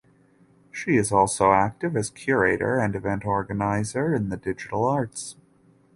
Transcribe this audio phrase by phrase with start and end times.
[0.71, 5.35] She is also active as curator and event organiser in the digital arts.